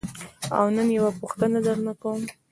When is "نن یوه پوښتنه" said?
0.75-1.57